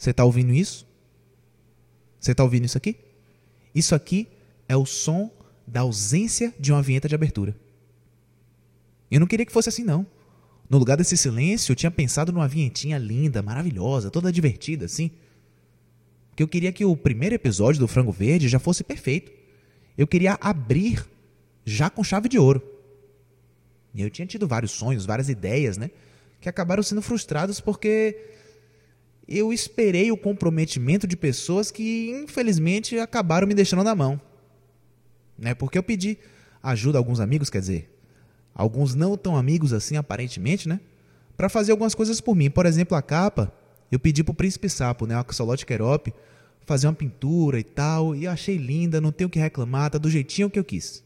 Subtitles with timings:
[0.00, 0.86] Você está ouvindo isso?
[2.18, 2.96] Você está ouvindo isso aqui?
[3.74, 4.28] Isso aqui
[4.66, 5.30] é o som
[5.66, 7.54] da ausência de uma vinheta de abertura.
[9.10, 10.06] Eu não queria que fosse assim, não.
[10.70, 15.10] No lugar desse silêncio, eu tinha pensado numa vinhetinha linda, maravilhosa, toda divertida, assim.
[16.30, 19.30] Porque eu queria que o primeiro episódio do Frango Verde já fosse perfeito.
[19.98, 21.06] Eu queria abrir
[21.62, 22.62] já com chave de ouro.
[23.92, 25.90] E eu tinha tido vários sonhos, várias ideias, né?
[26.40, 28.30] Que acabaram sendo frustrados porque
[29.30, 34.20] eu esperei o comprometimento de pessoas que, infelizmente, acabaram me deixando na mão.
[35.38, 35.54] Né?
[35.54, 36.18] Porque eu pedi
[36.62, 37.90] ajuda a alguns amigos, quer dizer,
[38.54, 40.80] alguns não tão amigos assim, aparentemente, né?
[41.36, 42.50] Para fazer algumas coisas por mim.
[42.50, 43.52] Por exemplo, a capa,
[43.90, 45.16] eu pedi pro Príncipe Sapo, né?
[45.16, 46.12] O Axolote Querop,
[46.66, 49.98] fazer uma pintura e tal, e eu achei linda, não tenho o que reclamar, tá
[49.98, 51.02] do jeitinho que eu quis.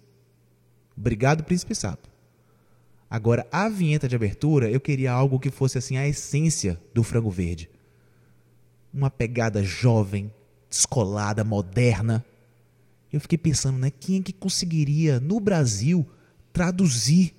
[0.97, 2.09] Obrigado, Príncipe Sapo.
[3.09, 7.31] Agora, a vinheta de abertura, eu queria algo que fosse assim a essência do frango
[7.31, 7.71] verde.
[8.95, 10.33] Uma pegada jovem,
[10.71, 12.25] descolada, moderna.
[13.13, 16.09] Eu fiquei pensando, né, quem é que conseguiria no Brasil
[16.53, 17.35] traduzir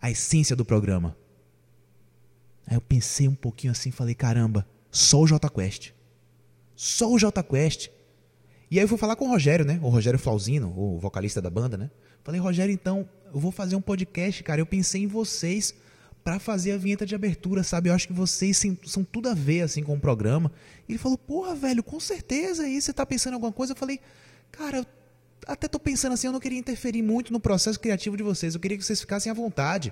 [0.00, 1.16] a essência do programa?
[2.66, 5.92] Aí eu pensei um pouquinho assim, falei, caramba, só o J Quest.
[6.76, 7.88] Só o J Quest.
[8.70, 9.80] E aí eu fui falar com o Rogério, né?
[9.82, 11.90] O Rogério Flauzino, o vocalista da banda, né?
[12.22, 14.60] Falei, Rogério, então, eu vou fazer um podcast, cara.
[14.60, 15.74] Eu pensei em vocês
[16.28, 17.88] para fazer a vinheta de abertura, sabe?
[17.88, 20.52] Eu acho que vocês são tudo a ver, assim, com o programa.
[20.86, 23.72] E ele falou, porra, velho, com certeza aí você tá pensando em alguma coisa.
[23.72, 23.98] Eu falei,
[24.52, 24.86] cara, eu
[25.46, 28.54] até tô pensando assim, eu não queria interferir muito no processo criativo de vocês.
[28.54, 29.90] Eu queria que vocês ficassem à vontade,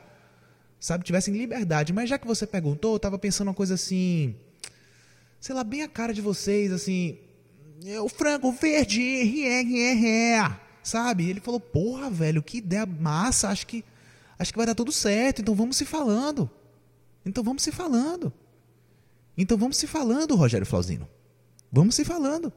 [0.79, 1.05] sabe?
[1.05, 1.95] Tivessem liberdade.
[1.95, 4.37] Mas já que você perguntou, eu tava pensando uma coisa assim,
[5.41, 7.17] sei lá, bem a cara de vocês, assim,
[7.83, 9.43] é o frango verde,
[10.83, 11.31] sabe?
[11.31, 13.83] Ele falou, porra, velho, que ideia massa, acho que,
[14.39, 16.51] acho que vai dar tudo certo, então vamos se falando.
[17.25, 18.33] Então vamos se falando.
[19.37, 21.09] Então vamos se falando, Rogério Flauzino.
[21.71, 22.53] Vamos se falando.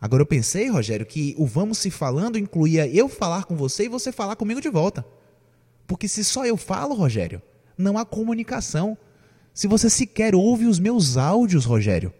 [0.00, 3.88] Agora eu pensei, Rogério, que o vamos se falando incluía eu falar com você e
[3.88, 5.06] você falar comigo de volta.
[5.86, 7.40] Porque se só eu falo, Rogério,
[7.78, 8.98] não há comunicação.
[9.54, 12.12] Se você sequer ouve os meus áudios, Rogério.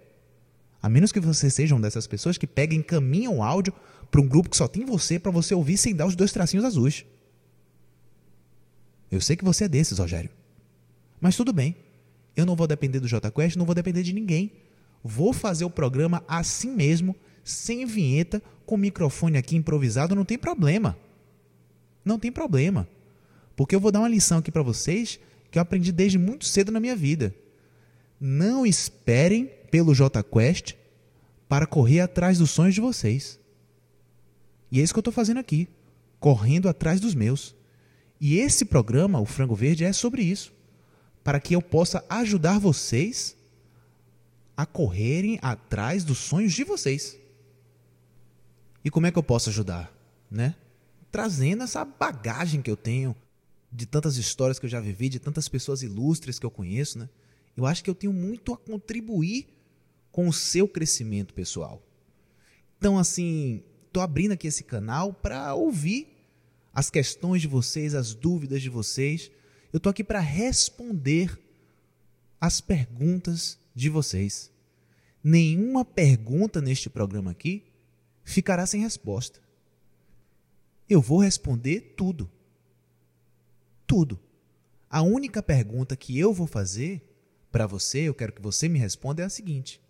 [0.80, 3.74] A menos que você seja uma dessas pessoas que pega e encaminha o áudio
[4.10, 6.64] para um grupo que só tem você para você ouvir sem dar os dois tracinhos
[6.64, 7.04] azuis.
[9.14, 10.30] Eu sei que você é desses, Rogério.
[11.20, 11.76] Mas tudo bem.
[12.36, 14.50] Eu não vou depender do JQuest, não vou depender de ninguém.
[15.04, 17.14] Vou fazer o programa assim mesmo,
[17.44, 20.98] sem vinheta, com microfone aqui improvisado, não tem problema.
[22.04, 22.88] Não tem problema.
[23.54, 26.72] Porque eu vou dar uma lição aqui para vocês que eu aprendi desde muito cedo
[26.72, 27.32] na minha vida.
[28.20, 30.74] Não esperem pelo JQuest
[31.48, 33.38] para correr atrás dos sonhos de vocês.
[34.72, 35.68] E é isso que eu estou fazendo aqui,
[36.18, 37.54] correndo atrás dos meus.
[38.20, 40.52] E esse programa, o Frango Verde, é sobre isso.
[41.22, 43.36] Para que eu possa ajudar vocês
[44.56, 47.18] a correrem atrás dos sonhos de vocês.
[48.84, 49.92] E como é que eu posso ajudar?
[50.30, 50.54] Né?
[51.10, 53.16] Trazendo essa bagagem que eu tenho
[53.72, 57.08] de tantas histórias que eu já vivi, de tantas pessoas ilustres que eu conheço, né?
[57.56, 59.48] Eu acho que eu tenho muito a contribuir
[60.12, 61.82] com o seu crescimento pessoal.
[62.78, 66.13] Então, assim, estou abrindo aqui esse canal para ouvir
[66.74, 69.30] as questões de vocês, as dúvidas de vocês.
[69.72, 71.38] Eu estou aqui para responder
[72.40, 74.50] as perguntas de vocês.
[75.22, 77.64] Nenhuma pergunta neste programa aqui
[78.24, 79.40] ficará sem resposta.
[80.88, 82.30] Eu vou responder tudo.
[83.86, 84.20] Tudo.
[84.90, 87.02] A única pergunta que eu vou fazer
[87.50, 89.80] para você, eu quero que você me responda, é a seguinte: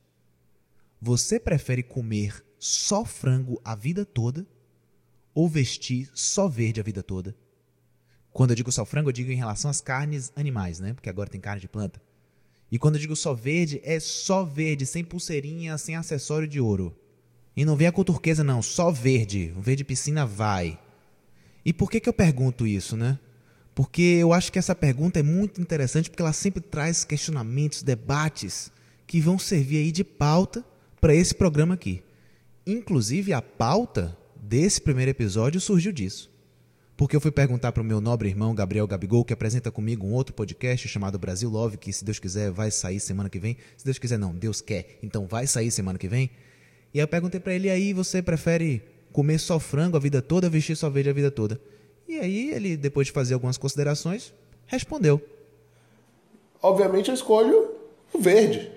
[1.01, 4.47] Você prefere comer só frango a vida toda
[5.35, 7.35] ou vestir só verde a vida toda?
[8.33, 10.93] Quando eu digo só frango, eu digo em relação às carnes animais, né?
[10.93, 12.01] Porque agora tem carne de planta.
[12.71, 16.97] E quando eu digo só verde, é só verde, sem pulseirinha, sem acessório de ouro.
[17.57, 19.53] E não vem a turquesa, não, só verde.
[19.57, 20.79] O verde piscina vai.
[21.65, 23.19] E por que, que eu pergunto isso, né?
[23.75, 28.71] Porque eu acho que essa pergunta é muito interessante, porque ela sempre traz questionamentos, debates
[29.07, 30.65] que vão servir aí de pauta
[31.01, 32.03] para esse programa aqui.
[32.67, 36.31] Inclusive, a pauta desse primeiro episódio surgiu disso.
[36.97, 40.13] Porque eu fui perguntar para o meu nobre irmão Gabriel Gabigol, que apresenta comigo um
[40.13, 43.57] outro podcast chamado Brasil Love, que se Deus quiser vai sair semana que vem.
[43.77, 46.31] Se Deus quiser, não, Deus quer, então vai sair semana que vem.
[46.93, 48.83] E eu perguntei para ele, aí você prefere
[49.13, 51.61] comer só frango a vida toda, vestir só verde a vida toda?
[52.07, 54.33] E aí ele, depois de fazer algumas considerações,
[54.67, 55.21] respondeu.
[56.63, 57.71] Obviamente eu escolho
[58.13, 58.71] o verde.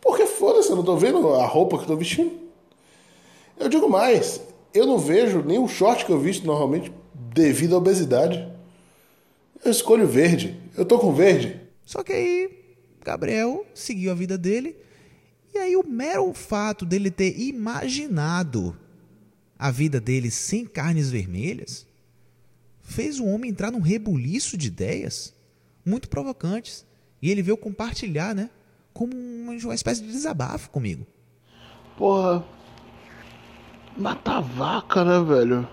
[0.00, 2.51] Porque foda-se, eu não tô vendo a roupa que eu tô vestindo.
[3.62, 4.40] Eu digo mais,
[4.74, 6.92] eu não vejo nem o short que eu visto normalmente
[7.32, 8.52] devido à obesidade.
[9.64, 10.60] Eu escolho verde.
[10.76, 11.60] Eu tô com verde.
[11.86, 12.50] Só que aí
[13.04, 14.76] Gabriel seguiu a vida dele.
[15.54, 18.76] E aí o mero fato dele ter imaginado
[19.56, 21.86] a vida dele sem carnes vermelhas
[22.82, 25.32] fez o homem entrar num rebuliço de ideias
[25.86, 26.84] muito provocantes.
[27.20, 28.50] E ele veio compartilhar, né?
[28.92, 31.06] Como uma espécie de desabafo comigo.
[31.96, 32.44] Porra.
[33.96, 35.68] Matar vaca, né, velho?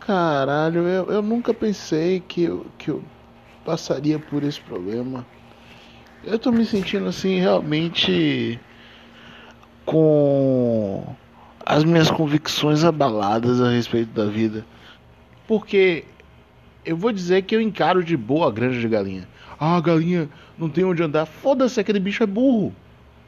[0.00, 3.02] Caralho, eu, eu nunca pensei que eu, que eu
[3.64, 5.26] passaria por esse problema.
[6.22, 8.60] Eu tô me sentindo assim realmente
[9.84, 11.04] com
[11.64, 14.64] as minhas convicções abaladas a respeito da vida.
[15.48, 16.04] Porque
[16.84, 19.28] eu vou dizer que eu encaro de boa a granja de galinha.
[19.58, 21.26] Ah, galinha não tem onde andar.
[21.26, 22.72] Foda-se, aquele bicho é burro.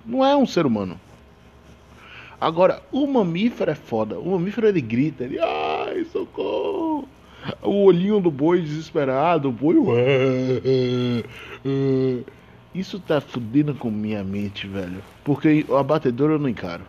[0.06, 0.98] Não é um ser humano.
[2.40, 4.18] Agora, o mamífero é foda.
[4.18, 7.08] O mamífero ele grita, ele, ai, socorro.
[7.62, 9.76] O olhinho do boi desesperado, o boi.
[12.74, 15.02] Isso tá fudendo com minha mente, velho.
[15.24, 16.84] Porque o abatedor eu não encaro.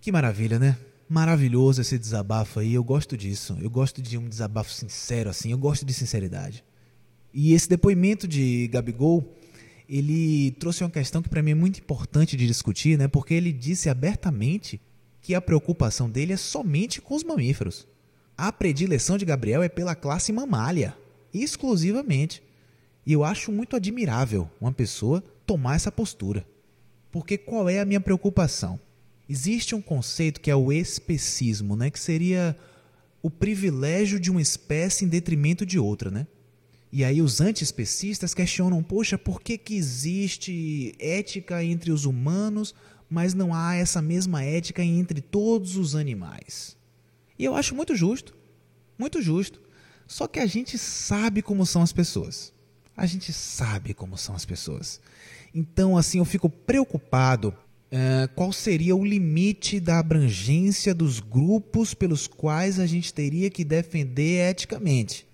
[0.00, 0.76] Que maravilha, né?
[1.08, 2.74] Maravilhoso esse desabafo aí.
[2.74, 3.56] Eu gosto disso.
[3.60, 5.52] Eu gosto de um desabafo sincero, assim.
[5.52, 6.64] Eu gosto de sinceridade.
[7.32, 9.24] E esse depoimento de Gabigol,
[9.90, 13.08] ele trouxe uma questão que para mim é muito importante de discutir, né?
[13.08, 14.80] Porque ele disse abertamente
[15.20, 17.88] que a preocupação dele é somente com os mamíferos.
[18.38, 20.96] A predileção de Gabriel é pela classe mamália,
[21.34, 22.40] exclusivamente.
[23.04, 26.46] E eu acho muito admirável uma pessoa tomar essa postura.
[27.10, 28.78] Porque qual é a minha preocupação?
[29.28, 31.90] Existe um conceito que é o especismo, né?
[31.90, 32.56] que seria
[33.20, 36.26] o privilégio de uma espécie em detrimento de outra, né?
[36.92, 42.74] E aí os antiespecistas questionam, poxa, por que, que existe ética entre os humanos,
[43.08, 46.76] mas não há essa mesma ética entre todos os animais?
[47.38, 48.36] E eu acho muito justo,
[48.98, 49.60] muito justo.
[50.06, 52.52] Só que a gente sabe como são as pessoas.
[52.96, 55.00] A gente sabe como são as pessoas.
[55.54, 57.54] Então, assim, eu fico preocupado
[57.92, 63.64] Uh, qual seria o limite da abrangência dos grupos pelos quais a gente teria que
[63.64, 65.26] defender eticamente.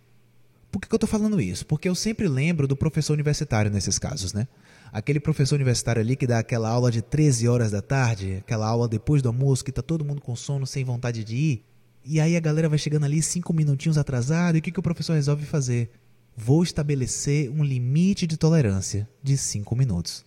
[0.76, 1.64] Por que, que eu estou falando isso?
[1.64, 4.46] Porque eu sempre lembro do professor universitário nesses casos, né?
[4.92, 8.86] Aquele professor universitário ali que dá aquela aula de 13 horas da tarde, aquela aula
[8.86, 11.64] depois do almoço, que está todo mundo com sono, sem vontade de ir.
[12.04, 14.82] E aí a galera vai chegando ali cinco minutinhos atrasado, e o que, que o
[14.82, 15.92] professor resolve fazer?
[16.36, 20.26] Vou estabelecer um limite de tolerância de cinco minutos.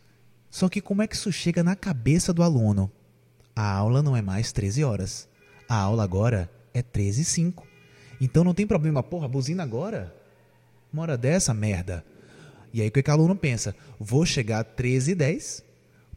[0.49, 2.91] Só que como é que isso chega na cabeça do aluno?
[3.55, 5.29] A aula não é mais 13 horas.
[5.69, 7.67] A aula agora é 13 e 5.
[8.19, 10.17] Então não tem problema, porra, buzina agora?
[10.91, 12.03] Uma hora dessa, merda.
[12.73, 13.75] E aí o que, o aluno pensa?
[13.99, 15.63] Vou chegar 13 e 10,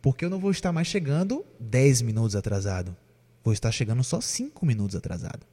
[0.00, 2.96] porque eu não vou estar mais chegando 10 minutos atrasado.
[3.44, 5.46] Vou estar chegando só 5 minutos atrasado.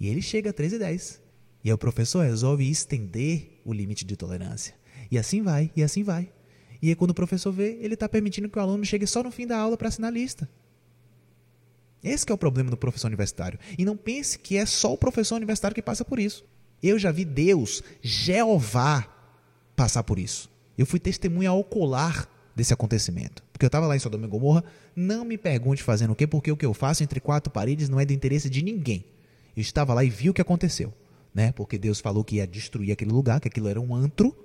[0.00, 1.22] E ele chega a 13 e 10.
[1.64, 4.74] E aí o professor resolve estender o limite de tolerância.
[5.10, 6.30] E assim vai, e assim vai.
[6.80, 9.30] E aí, quando o professor vê, ele está permitindo que o aluno chegue só no
[9.30, 10.48] fim da aula para assinar a lista.
[12.02, 13.58] Esse é o problema do professor universitário.
[13.76, 16.44] E não pense que é só o professor universitário que passa por isso.
[16.82, 19.06] Eu já vi Deus, Jeová,
[19.74, 20.50] passar por isso.
[20.76, 23.42] Eu fui testemunha ocular desse acontecimento.
[23.52, 24.64] Porque eu estava lá em Sodoma e Gomorra,
[24.94, 27.98] não me pergunte fazendo o quê, porque o que eu faço entre quatro paredes não
[27.98, 29.04] é do interesse de ninguém.
[29.56, 30.92] Eu estava lá e vi o que aconteceu.
[31.34, 31.52] Né?
[31.52, 34.36] Porque Deus falou que ia destruir aquele lugar, que aquilo era um antro.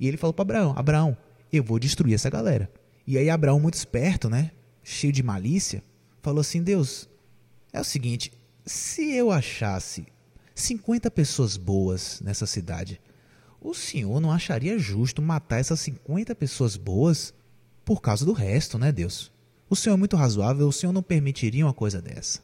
[0.00, 1.16] E ele falou para Abraão: Abraão,
[1.52, 2.70] eu vou destruir essa galera.
[3.06, 4.50] E aí Abraão, muito esperto, né?
[4.82, 5.82] Cheio de malícia,
[6.22, 7.08] falou assim: Deus,
[7.72, 8.32] é o seguinte,
[8.64, 10.06] se eu achasse
[10.60, 13.00] 50 pessoas boas nessa cidade,
[13.60, 17.32] o senhor não acharia justo matar essas 50 pessoas boas
[17.84, 19.30] por causa do resto, né, Deus?
[19.70, 22.40] O senhor é muito razoável, o senhor não permitiria uma coisa dessa.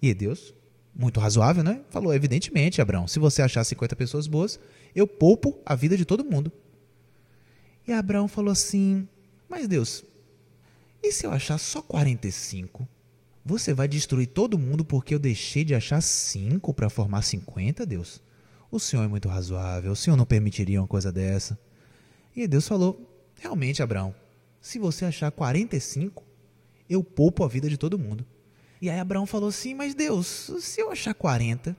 [0.00, 0.54] E Deus,
[0.94, 1.80] muito razoável, né?
[1.90, 4.58] Falou: evidentemente, Abraão, se você achar 50 pessoas boas,
[4.94, 6.52] eu poupo a vida de todo mundo.
[7.86, 9.08] E Abraão falou assim:
[9.48, 10.04] Mas Deus,
[11.02, 12.86] e se eu achar só 45?
[13.44, 18.22] Você vai destruir todo mundo porque eu deixei de achar 5 para formar 50, Deus?
[18.70, 21.58] O Senhor é muito razoável, o Senhor não permitiria uma coisa dessa.
[22.36, 24.14] E Deus falou: Realmente, Abraão,
[24.60, 26.22] se você achar 45,
[26.88, 28.24] eu poupo a vida de todo mundo.
[28.80, 31.76] E aí Abraão falou assim: Mas Deus, se eu achar 40?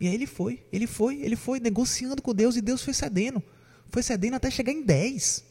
[0.00, 3.42] E aí ele foi, ele foi, ele foi negociando com Deus e Deus foi cedendo
[3.90, 5.44] foi cedendo até chegar em 10.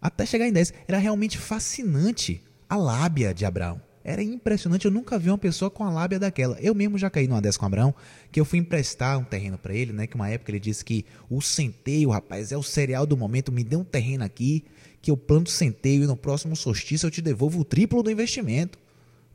[0.00, 0.74] Até chegar em 10.
[0.86, 3.80] Era realmente fascinante a lábia de Abraão.
[4.04, 6.58] Era impressionante, eu nunca vi uma pessoa com a lábia daquela.
[6.60, 7.94] Eu mesmo já caí numa dessa com Abraão,
[8.30, 10.06] que eu fui emprestar um terreno para ele, né?
[10.06, 13.62] Que uma época ele disse que o centeio, rapaz, é o cereal do momento, me
[13.62, 14.64] dê um terreno aqui,
[15.00, 18.78] que eu planto centeio e no próximo solstício eu te devolvo o triplo do investimento.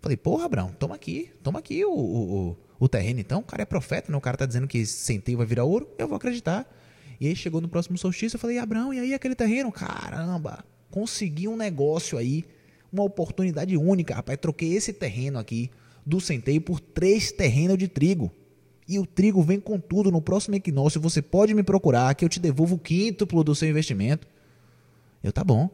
[0.01, 3.39] Falei, porra, Abraão, toma aqui, toma aqui o, o, o, o terreno então.
[3.39, 4.17] O cara é profeta, né?
[4.17, 6.69] O cara tá dizendo que centeio vai virar ouro, eu vou acreditar.
[7.19, 9.71] E aí chegou no próximo solstício, eu falei, Abraão, e aí aquele terreno?
[9.71, 12.45] Caramba, consegui um negócio aí,
[12.91, 14.37] uma oportunidade única, rapaz.
[14.39, 15.69] Troquei esse terreno aqui
[16.05, 18.31] do centeio por três terrenos de trigo.
[18.87, 21.01] E o trigo vem com tudo no próximo equinócio.
[21.01, 24.27] Você pode me procurar que eu te devolvo o quíntuplo do seu investimento.
[25.21, 25.69] Eu, tá bom.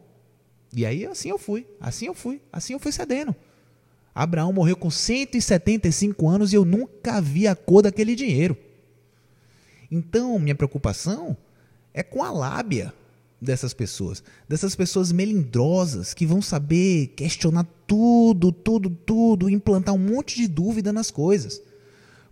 [0.72, 3.34] E aí assim eu fui, assim eu fui, assim eu fui cedendo.
[4.12, 8.56] Abraão morreu com 175 anos e eu nunca vi a cor daquele dinheiro.
[9.90, 11.36] Então, minha preocupação
[11.92, 12.92] é com a lábia
[13.40, 20.36] dessas pessoas, dessas pessoas melindrosas que vão saber questionar tudo, tudo, tudo, implantar um monte
[20.36, 21.60] de dúvida nas coisas.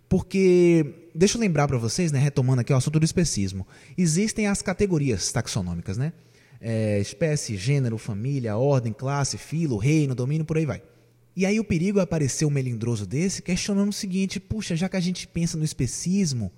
[0.09, 3.67] Porque, deixa eu lembrar para vocês, né, retomando aqui o assunto do especismo,
[3.97, 6.13] existem as categorias taxonômicas, né?
[6.61, 10.81] É, espécie, gênero, família, ordem, classe, filo, reino, domínio, por aí vai.
[11.35, 14.95] E aí o perigo é aparecer um melindroso desse questionando o seguinte: puxa, já que
[14.95, 16.51] a gente pensa no especismo,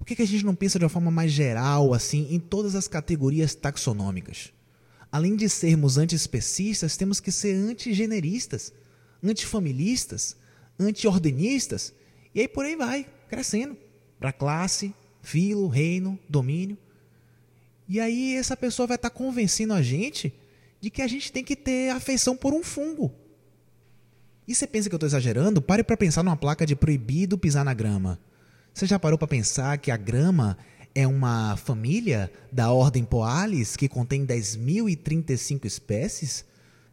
[0.00, 2.74] por que, que a gente não pensa de uma forma mais geral, assim, em todas
[2.74, 4.50] as categorias taxonômicas?
[5.12, 8.72] Além de sermos antiespecistas, temos que ser antigeneristas,
[9.22, 10.38] antifamilistas,
[10.78, 11.92] antiordenistas,
[12.34, 13.76] e aí por aí vai, crescendo,
[14.18, 16.78] para classe, filo, reino, domínio.
[17.86, 20.32] E aí essa pessoa vai estar tá convencendo a gente
[20.80, 23.12] de que a gente tem que ter afeição por um fungo.
[24.48, 25.60] E você pensa que eu estou exagerando?
[25.60, 28.18] Pare para pensar numa placa de proibido pisar na grama.
[28.72, 30.56] Você já parou para pensar que a grama
[30.94, 36.44] é uma família da ordem Poalis que contém 10.035 espécies?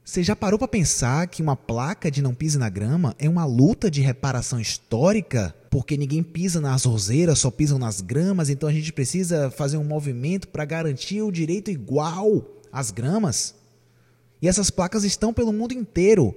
[0.04, 3.46] Você já parou para pensar que uma placa de não pise na grama é uma
[3.46, 5.54] luta de reparação histórica?
[5.70, 9.84] Porque ninguém pisa nas roseiras, só pisam nas gramas, então a gente precisa fazer um
[9.84, 13.54] movimento para garantir o direito igual às gramas?
[14.42, 16.34] E essas placas estão pelo mundo inteiro.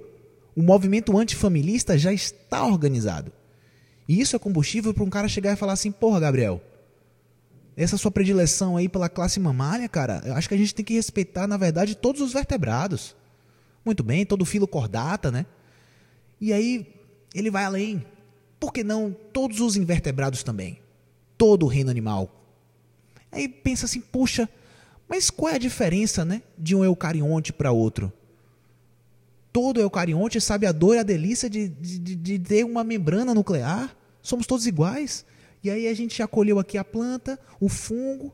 [0.55, 3.31] O movimento antifamilista já está organizado.
[4.11, 6.61] E isso é combustível para um cara chegar e falar assim: porra, Gabriel,
[7.77, 10.95] essa sua predileção aí pela classe mamária, cara, eu acho que a gente tem que
[10.95, 13.15] respeitar, na verdade, todos os vertebrados.
[13.85, 15.45] Muito bem, todo filo cordata, né?
[16.41, 16.93] E aí
[17.33, 18.05] ele vai além.
[18.59, 20.79] Por que não todos os invertebrados também?
[21.37, 22.29] Todo o reino animal.
[23.31, 24.49] Aí pensa assim, puxa,
[25.07, 28.11] mas qual é a diferença, né, de um eucarionte para outro?
[29.53, 33.95] Todo eucarionte sabe a dor e a delícia de, de, de ter uma membrana nuclear.
[34.21, 35.25] Somos todos iguais.
[35.63, 38.33] E aí a gente acolheu aqui a planta, o fungo.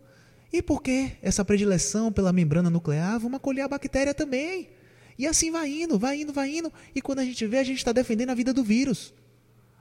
[0.52, 3.20] E por que essa predileção pela membrana nuclear?
[3.20, 4.70] Vamos acolher a bactéria também.
[5.18, 6.72] E assim vai indo, vai indo, vai indo.
[6.96, 9.14] E quando a gente vê, a gente está defendendo a vida do vírus.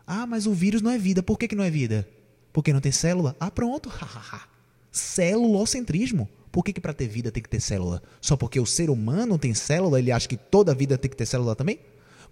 [0.06, 1.22] Ah, mas o vírus não é vida.
[1.22, 2.08] Por que, que não é vida?
[2.52, 3.36] Porque não tem célula?
[3.38, 3.90] Ah, pronto.
[4.90, 6.28] Celulocentrismo.
[6.50, 8.02] Por que, que para ter vida tem que ter célula?
[8.20, 11.26] Só porque o ser humano tem célula, ele acha que toda vida tem que ter
[11.26, 11.78] célula também?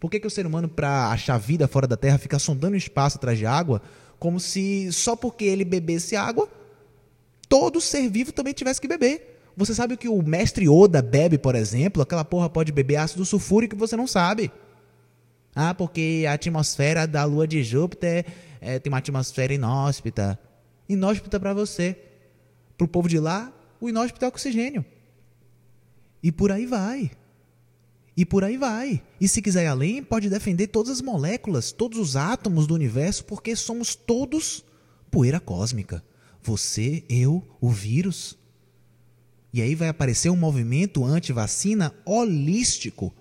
[0.04, 3.16] Por que, que o ser humano, para achar vida fora da Terra, fica sondando espaço
[3.16, 3.80] atrás de água,
[4.18, 6.46] como se só porque ele bebesse água,
[7.48, 9.40] todo ser vivo também tivesse que beber?
[9.56, 12.02] Você sabe o que o mestre Oda bebe, por exemplo?
[12.02, 14.52] Aquela porra pode beber ácido sulfúrico que você não sabe.
[15.56, 18.26] Ah, porque a atmosfera da lua de Júpiter
[18.60, 20.38] é, tem uma atmosfera inóspita.
[20.86, 21.96] Inóspita para você.
[22.76, 24.84] Para o povo de lá, o inóspito é oxigênio.
[26.22, 27.10] E por aí vai.
[28.16, 29.02] E por aí vai.
[29.20, 33.24] E se quiser ir além, pode defender todas as moléculas, todos os átomos do universo,
[33.24, 34.64] porque somos todos
[35.10, 36.04] poeira cósmica.
[36.42, 38.38] Você, eu, o vírus.
[39.52, 43.12] E aí vai aparecer um movimento anti-vacina holístico.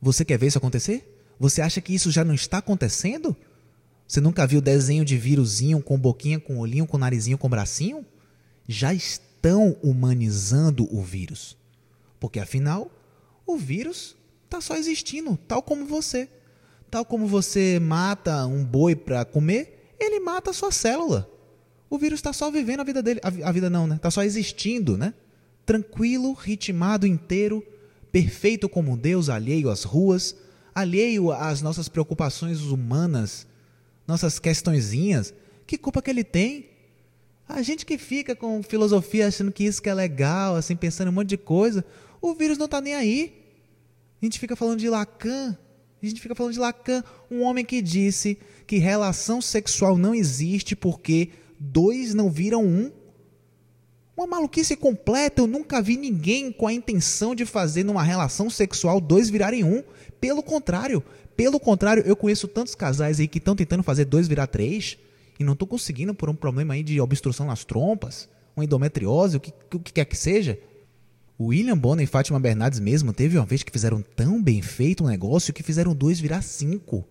[0.00, 1.16] Você quer ver isso acontecer?
[1.38, 3.36] Você acha que isso já não está acontecendo?
[4.06, 8.04] Você nunca viu desenho de vírusinho com boquinha, com olhinho, com narizinho, com bracinho?
[8.66, 11.56] Já estão humanizando o vírus.
[12.18, 12.90] Porque afinal,
[13.46, 14.16] o vírus
[14.48, 16.28] está só existindo, tal como você.
[16.90, 21.30] Tal como você mata um boi para comer, ele mata a sua célula.
[21.90, 23.20] O vírus está só vivendo a vida dele.
[23.22, 23.96] A, vida não, né?
[23.96, 25.12] Está só existindo, né?
[25.66, 27.62] Tranquilo, ritmado inteiro,
[28.10, 30.34] perfeito como Deus, alheio às ruas,
[30.74, 33.46] alheio às nossas preocupações humanas,
[34.06, 35.34] nossas questõezinhas.
[35.66, 36.70] Que culpa que ele tem?
[37.46, 41.10] A gente que fica com filosofia achando que isso que é legal, assim, pensando em
[41.10, 41.84] um monte de coisa,
[42.20, 43.37] o vírus não está nem aí.
[44.20, 45.56] A gente fica falando de Lacan,
[46.02, 50.74] a gente fica falando de Lacan, um homem que disse que relação sexual não existe
[50.74, 52.90] porque dois não viram um.
[54.16, 59.00] Uma maluquice completa, eu nunca vi ninguém com a intenção de fazer numa relação sexual
[59.00, 59.84] dois virarem um.
[60.20, 61.02] Pelo contrário,
[61.36, 64.98] pelo contrário, eu conheço tantos casais aí que estão tentando fazer dois virar três
[65.38, 69.40] e não estou conseguindo por um problema aí de obstrução nas trompas, uma endometriose, o
[69.40, 70.58] que, o que quer que seja.
[71.40, 75.06] William Bonner e Fátima Bernardes mesmo teve uma vez que fizeram tão bem feito um
[75.06, 77.06] negócio que fizeram dois virar cinco.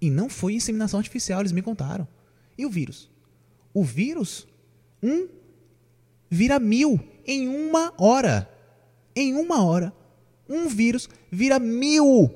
[0.00, 2.08] E não foi inseminação artificial, eles me contaram.
[2.56, 3.10] E o vírus?
[3.74, 4.46] O vírus,
[5.02, 5.28] um
[6.30, 8.48] vira mil em uma hora.
[9.14, 9.92] Em uma hora,
[10.48, 12.32] um vírus vira mil.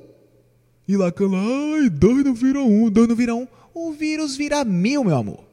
[0.87, 3.47] E Lacan lá, ai, dois não vira um, dois não vira um.
[3.73, 5.45] O vírus vira mil, meu amor.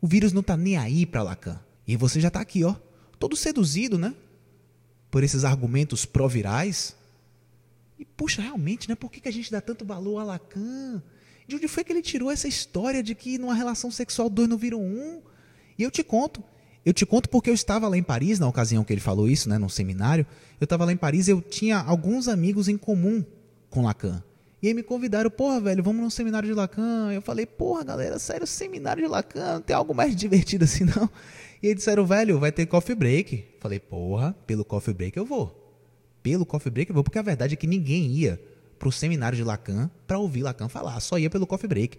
[0.00, 1.60] O vírus não tá nem aí pra Lacan.
[1.86, 2.74] E você já tá aqui, ó,
[3.18, 4.14] todo seduzido, né?
[5.10, 6.94] Por esses argumentos pró-virais.
[7.98, 8.94] E, puxa, realmente, né?
[8.94, 11.02] Por que, que a gente dá tanto valor a Lacan?
[11.46, 14.56] De onde foi que ele tirou essa história de que numa relação sexual dois não
[14.56, 15.20] viram um?
[15.76, 16.42] E eu te conto.
[16.84, 19.48] Eu te conto porque eu estava lá em Paris, na ocasião que ele falou isso,
[19.48, 20.26] né, num seminário.
[20.60, 23.24] Eu estava lá em Paris e eu tinha alguns amigos em comum
[23.68, 24.22] com Lacan.
[24.62, 27.12] E aí me convidaram, porra, velho, vamos num seminário de Lacan.
[27.12, 31.08] Eu falei, porra, galera, sério, seminário de Lacan, não tem algo mais divertido assim, não?
[31.62, 33.44] E aí disseram, velho, vai ter coffee break.
[33.60, 35.56] Falei, porra, pelo coffee break eu vou.
[36.22, 38.40] Pelo coffee break eu vou, porque a verdade é que ninguém ia
[38.78, 41.98] pro seminário de Lacan para ouvir Lacan falar, só ia pelo coffee break.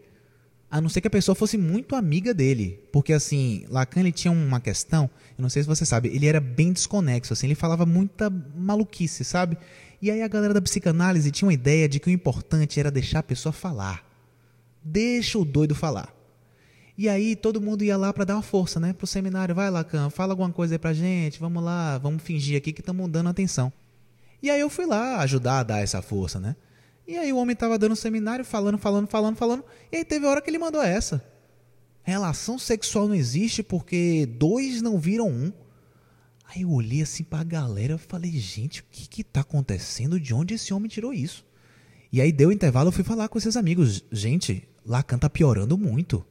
[0.69, 2.79] A não ser que a pessoa fosse muito amiga dele.
[2.91, 6.39] Porque, assim, Lacan ele tinha uma questão, eu não sei se você sabe, ele era
[6.39, 9.57] bem desconexo, assim, ele falava muita maluquice, sabe?
[10.01, 13.19] E aí a galera da psicanálise tinha uma ideia de que o importante era deixar
[13.19, 14.09] a pessoa falar.
[14.83, 16.20] Deixa o doido falar.
[17.01, 18.93] E aí todo mundo ia lá para dar uma força, né?
[18.93, 22.71] Pro seminário, vai Lacan, fala alguma coisa aí pra gente, vamos lá, vamos fingir aqui
[22.71, 23.73] que estamos dando atenção.
[24.39, 26.55] E aí eu fui lá ajudar a dar essa força, né?
[27.07, 30.27] E aí o homem tava dando um seminário, falando, falando, falando, falando, e aí teve
[30.27, 31.25] hora que ele mandou essa.
[32.03, 35.51] Relação sexual não existe porque dois não viram um.
[36.53, 40.19] Aí eu olhei assim pra galera e falei, gente, o que que tá acontecendo?
[40.19, 41.43] De onde esse homem tirou isso?
[42.13, 44.03] E aí deu intervalo, eu fui falar com esses amigos.
[44.11, 46.23] Gente, Lacan tá piorando muito.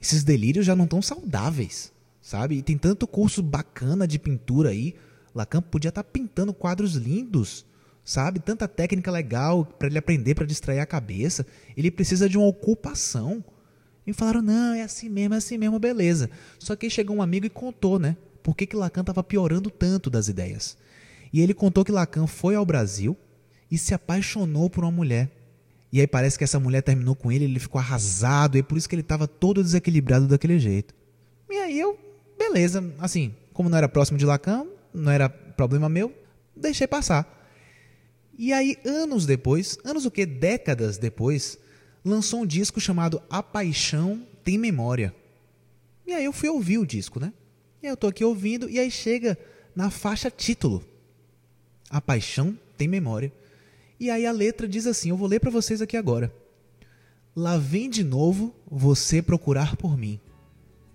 [0.00, 2.56] Esses delírios já não estão saudáveis, sabe?
[2.56, 4.94] E tem tanto curso bacana de pintura aí.
[5.34, 7.66] Lacan podia estar tá pintando quadros lindos,
[8.04, 8.40] sabe?
[8.40, 11.46] Tanta técnica legal para ele aprender, para distrair a cabeça.
[11.76, 13.44] Ele precisa de uma ocupação.
[14.06, 16.30] E falaram, não, é assim mesmo, é assim mesmo, beleza.
[16.58, 18.16] Só que aí chegou um amigo e contou, né?
[18.46, 20.78] por que, que Lacan estava piorando tanto das ideias.
[21.32, 23.16] E ele contou que Lacan foi ao Brasil
[23.68, 25.28] e se apaixonou por uma mulher.
[25.92, 28.76] E aí parece que essa mulher terminou com ele, ele ficou arrasado, e é por
[28.76, 30.94] isso que ele estava todo desequilibrado daquele jeito.
[31.48, 31.98] E aí eu,
[32.38, 36.12] beleza, assim, como não era próximo de Lacan, não era problema meu,
[36.54, 37.32] deixei passar.
[38.38, 40.26] E aí, anos depois, anos o que?
[40.26, 41.58] Décadas depois,
[42.04, 45.14] lançou um disco chamado A Paixão Tem Memória.
[46.06, 47.32] E aí eu fui ouvir o disco, né?
[47.82, 49.38] E eu tô aqui ouvindo, e aí chega
[49.74, 50.84] na faixa título.
[51.90, 53.32] A paixão tem memória.
[53.98, 56.32] E aí a letra diz assim: eu vou ler para vocês aqui agora.
[57.34, 60.18] Lá vem de novo você procurar por mim.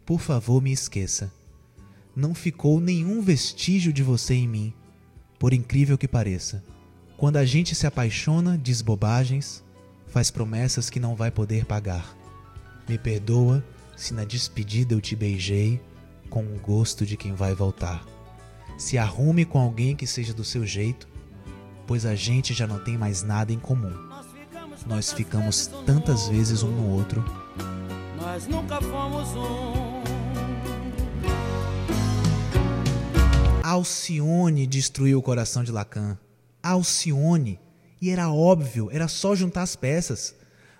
[0.05, 1.31] Por favor, me esqueça.
[2.15, 4.73] Não ficou nenhum vestígio de você em mim,
[5.39, 6.63] por incrível que pareça.
[7.15, 9.63] Quando a gente se apaixona, diz bobagens,
[10.07, 12.17] faz promessas que não vai poder pagar.
[12.89, 13.63] Me perdoa
[13.95, 15.79] se na despedida eu te beijei
[16.29, 18.05] com o gosto de quem vai voltar.
[18.77, 21.07] Se arrume com alguém que seja do seu jeito,
[21.91, 23.91] pois a gente já não tem mais nada em comum.
[24.87, 27.21] Nós ficamos tantas vezes um no outro.
[28.15, 30.01] Nós nunca fomos um.
[33.61, 36.17] Alcione destruiu o coração de Lacan.
[36.63, 37.59] Alcione.
[38.01, 40.33] E era óbvio, era só juntar as peças.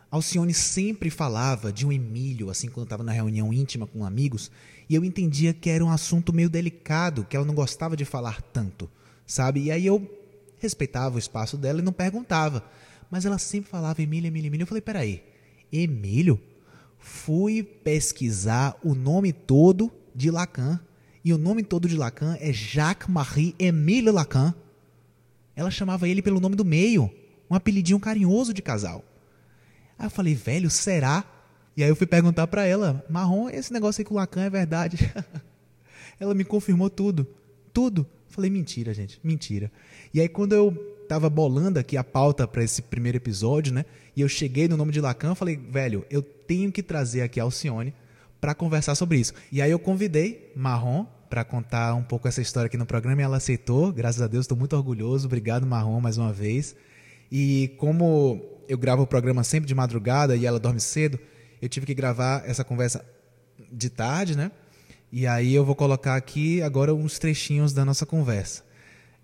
[0.09, 4.49] Alcione sempre falava de um Emílio, assim, quando estava na reunião íntima com amigos,
[4.89, 8.41] e eu entendia que era um assunto meio delicado, que ela não gostava de falar
[8.41, 8.89] tanto,
[9.27, 9.63] sabe?
[9.63, 10.20] E aí eu
[10.61, 12.63] respeitava o espaço dela e não perguntava.
[13.09, 14.63] Mas ela sempre falava Emílio, Emílio, Emílio.
[14.63, 15.23] Eu falei, peraí,
[15.71, 16.39] Emílio?
[16.97, 20.79] Fui pesquisar o nome todo de Lacan.
[21.23, 24.53] E o nome todo de Lacan é Jacques-Marie Émile Lacan.
[25.55, 27.11] Ela chamava ele pelo nome do meio,
[27.49, 29.03] um apelidinho carinhoso de casal.
[29.99, 31.23] Aí eu falei, velho, será?
[31.75, 35.11] E aí eu fui perguntar para ela, Marrom, esse negócio aí com Lacan é verdade?
[36.19, 37.27] ela me confirmou tudo,
[37.73, 38.05] tudo.
[38.29, 39.71] Falei, mentira, gente, mentira.
[40.13, 40.71] E aí quando eu
[41.07, 43.83] tava bolando aqui a pauta para esse primeiro episódio, né?
[44.15, 47.43] E eu cheguei no nome de Lacan, falei, velho, eu tenho que trazer aqui a
[47.43, 47.93] Alcione
[48.39, 49.33] para conversar sobre isso.
[49.51, 53.23] E aí eu convidei Marrom para contar um pouco essa história aqui no programa e
[53.23, 53.91] ela aceitou.
[53.91, 55.27] Graças a Deus, estou muito orgulhoso.
[55.27, 56.75] Obrigado, Marrom, mais uma vez.
[57.31, 61.19] E como eu gravo o programa sempre de madrugada e ela dorme cedo,
[61.61, 63.05] eu tive que gravar essa conversa
[63.71, 64.51] de tarde, né?
[65.11, 68.63] E aí eu vou colocar aqui agora uns trechinhos da nossa conversa.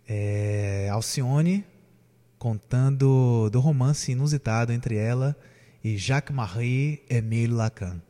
[0.06, 1.64] É, Alcione
[2.38, 5.36] contando do romance inusitado entre ela
[5.82, 8.02] e Jacques-Marie Émile Lacan.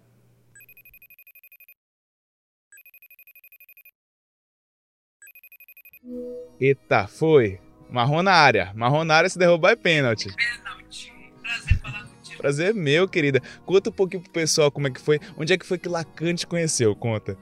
[6.60, 7.60] Eita, foi.
[7.92, 8.74] Marrom na área.
[8.74, 10.34] Marrom na área se derrubar é pênalti.
[10.36, 11.14] Pênalti.
[11.42, 12.38] Prazer falar contigo.
[12.40, 13.40] Prazer meu, querida.
[13.66, 15.20] Conta um pouquinho pro pessoal como é que foi.
[15.38, 16.96] Onde é que foi que Lacan te conheceu?
[16.96, 17.38] Conta.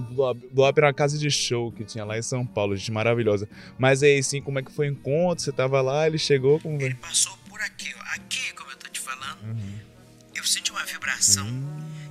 [0.50, 0.76] Blob.
[0.78, 3.48] Era uma casa de show que tinha lá em São Paulo, gente, maravilhosa.
[3.78, 5.44] Mas aí, sim, como é que foi o encontro?
[5.44, 8.14] Você tava lá, ele chegou, como Ele passou por aqui, ó.
[8.14, 9.78] Aqui, como eu tô te falando, Uhum.
[10.34, 11.46] eu senti uma vibração.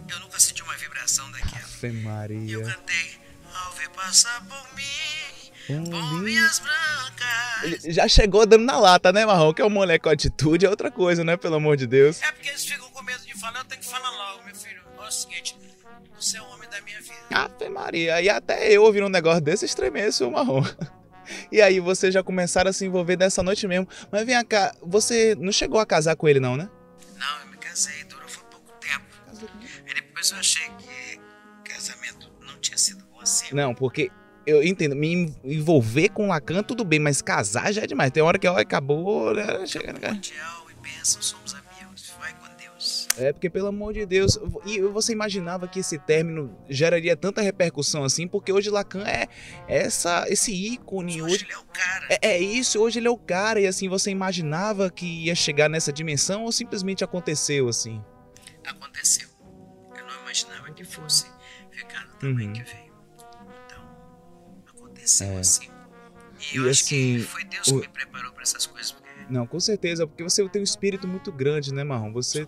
[0.09, 1.63] Eu nunca senti uma vibração daquela.
[1.63, 2.61] Ave E eu Maria.
[2.63, 3.11] cantei,
[3.53, 7.83] ao ver passar por mim, minhas brancas.
[7.95, 9.53] Já chegou dando na lata, né, Marrom?
[9.53, 11.37] Que é o moleque com atitude, é outra coisa, né?
[11.37, 12.21] Pelo amor de Deus.
[12.21, 14.81] É porque eles ficam com medo de falar, eu tenho que falar logo, meu filho.
[14.97, 15.57] Olha o seguinte,
[16.23, 17.13] você é o homem da minha vida.
[17.31, 18.21] Ave Maria.
[18.21, 20.63] E até eu ouvindo um negócio desse estremeço, Marrom.
[21.51, 23.87] E aí vocês já começaram a se envolver nessa noite mesmo.
[24.11, 26.69] Mas vem cá, você não chegou a casar com ele, não, né?
[27.17, 29.05] Não, eu me casei, durou foi pouco tempo.
[29.87, 31.19] Aí depois eu achei que
[31.69, 33.53] casamento não tinha sido bom assim.
[33.53, 34.09] Não, porque
[34.45, 38.11] eu entendo, me envolver com Lacan tudo bem, mas casar já é demais.
[38.11, 39.65] Tem hora que ó, acabou, né?
[39.65, 40.11] Chega, né?
[40.11, 41.42] Mundial e bênção, somos
[43.17, 44.39] É, porque pelo amor de Deus.
[44.65, 48.27] E você imaginava que esse término geraria tanta repercussão assim?
[48.27, 49.27] Porque hoje Lacan é
[49.67, 51.21] essa, esse ícone.
[51.21, 52.07] Hoje Hoje, ele é o cara.
[52.09, 53.59] é, é isso, hoje ele é o cara.
[53.59, 58.03] E assim, você imaginava que ia chegar nessa dimensão ou simplesmente aconteceu assim?
[58.65, 59.27] Aconteceu.
[59.95, 61.25] Eu não imaginava que fosse
[61.71, 62.53] ficar do tamanho Uhum.
[62.53, 62.93] que veio.
[63.65, 63.83] Então,
[64.75, 65.39] aconteceu É.
[65.39, 65.67] assim.
[66.51, 68.91] E E eu acho assim, que foi Deus o- que me preparou para essas coisas,
[69.33, 72.13] Não, com certeza, porque você tem um espírito muito grande, né, Marrom?
[72.13, 72.47] Você né?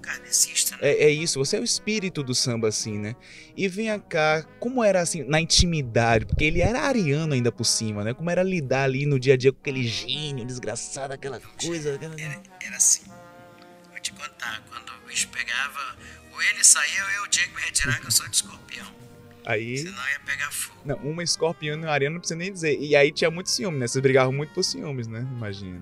[0.82, 3.16] É, é isso, você é o espírito do samba, assim, né?
[3.58, 6.28] E vem cá, como era assim, na intimidade?
[6.28, 8.14] Porque ele era ariano ainda por cima, né?
[8.14, 11.96] Como era lidar ali no dia a dia com aquele gênio desgraçado, aquela coisa.
[11.96, 12.14] Aquela...
[12.22, 13.06] Era, era assim.
[13.90, 15.98] Vou te contar, quando o bicho pegava,
[16.32, 18.86] ou ele saía ou eu tinha que me retirar, que eu sou de escorpião.
[19.44, 19.80] Aí.
[19.80, 20.82] Senão ia pegar fogo.
[20.86, 22.78] Não, uma escorpião e um ariano não precisa nem dizer.
[22.80, 23.88] E aí tinha muito ciúme, né?
[23.88, 25.22] Vocês brigavam muito por ciúmes, né?
[25.36, 25.82] Imagina.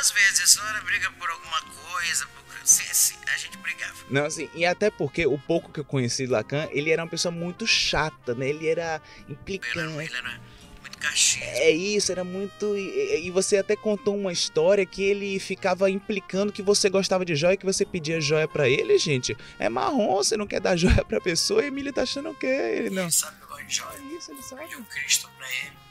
[0.00, 2.44] Às vezes, a senhora briga por alguma coisa, por...
[2.64, 3.94] sim, sim, a gente brigava.
[4.10, 7.08] Não, assim, e até porque o pouco que eu conheci de Lacan, ele era uma
[7.08, 8.48] pessoa muito chata, né?
[8.48, 9.78] Ele era Ele era, implicante.
[9.78, 10.40] ele era
[10.80, 11.40] muito cachê.
[11.42, 12.76] É isso, era muito.
[12.76, 17.34] E, e você até contou uma história que ele ficava implicando que você gostava de
[17.34, 19.36] joia e que você pedia joia pra ele, gente.
[19.58, 22.90] É marrom, você não quer dar joia pra pessoa e Emílio tá achando que ele
[22.90, 23.02] não.
[23.04, 23.98] Ele sabe que eu gosto de joia.
[23.98, 24.76] É isso, ele sabe.
[24.76, 25.85] Um Cristo pra ele.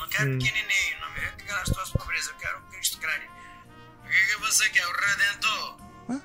[0.00, 0.38] Não quero Hum.
[0.38, 3.26] pequenininho, não me vem pegar nas tuas pobrezas, eu quero um Cristo grande.
[4.04, 4.86] O que, que você quer?
[4.86, 5.80] O Redentor?
[6.10, 6.22] Hã?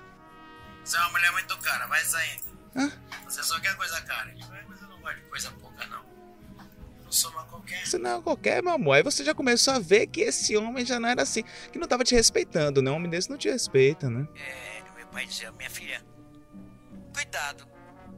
[0.83, 2.43] Você é uma mulher muito cara, vai saindo.
[2.75, 2.91] Hã?
[3.25, 4.29] Você só quer coisa cara.
[4.31, 6.03] Eu digo, "É, mas eu não gosto de coisa pouca, não.
[7.05, 7.83] Eu sou uma qualquer.
[7.83, 8.93] Isso não é qualquer, meu amor.
[8.93, 11.87] Aí você já começou a ver que esse homem já não era assim, que não
[11.87, 12.89] tava te respeitando, né?
[12.91, 14.27] Um homem desse não te respeita, né?
[14.35, 16.03] É, meu pai dizia, minha filha,
[17.13, 17.67] cuidado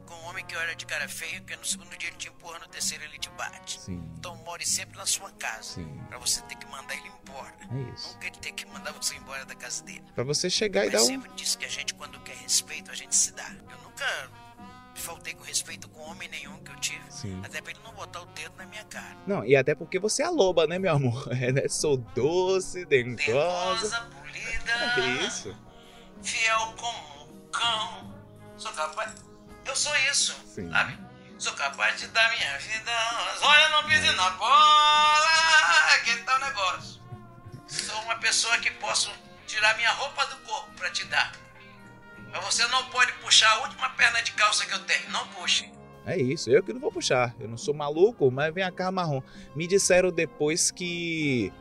[0.08, 2.58] com o homem que olha de cara feio, que no segundo dia ele te empurra,
[2.60, 3.78] no terceiro ele te bate.
[3.80, 5.80] Sim, Então more sempre na sua casa.
[6.08, 7.54] Pra você ter que mandar ele embora.
[7.70, 8.12] É isso.
[8.14, 10.02] Nunca ele ter que mandar você embora da casa dele.
[10.14, 11.06] Pra você chegar e Mas dar um.
[11.06, 13.48] sempre disse que a gente, quando quer respeito, a gente se dá.
[13.70, 14.30] Eu nunca
[14.94, 17.04] faltei com respeito com homem nenhum que eu tive.
[17.12, 17.40] Sim.
[17.44, 19.16] Até pra ele não botar o dedo na minha cara.
[19.26, 21.28] Não, e até porque você é a loba, né, meu amor?
[21.40, 21.68] É, né?
[21.68, 23.26] Sou doce, dengosa.
[23.26, 25.54] Dengosa, polida, É isso.
[26.22, 28.14] fiel como um cão.
[28.56, 29.27] Sou capaz.
[29.68, 30.70] Eu sou isso, Sim.
[30.70, 30.98] sabe?
[31.38, 32.90] Sou capaz de dar minha vida.
[33.42, 35.26] Olha, não pise na bola.
[36.04, 37.00] Que tal o negócio?
[37.68, 39.12] Sou uma pessoa que posso
[39.46, 41.32] tirar minha roupa do corpo pra te dar.
[42.32, 45.10] Mas você não pode puxar a última perna de calça que eu tenho.
[45.10, 45.70] Não puxe.
[46.04, 47.34] É isso, eu que não vou puxar.
[47.38, 49.22] Eu não sou maluco, mas vem cá, marrom.
[49.54, 51.52] Me disseram depois que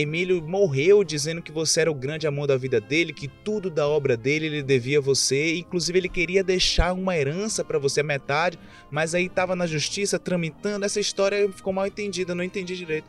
[0.00, 3.88] Emílio morreu dizendo que você era o grande amor da vida dele, que tudo da
[3.88, 8.04] obra dele ele devia a você, inclusive ele queria deixar uma herança pra você, a
[8.04, 8.56] metade,
[8.92, 10.86] mas aí tava na justiça tramitando.
[10.86, 13.08] Essa história ficou mal entendida, eu não entendi direito.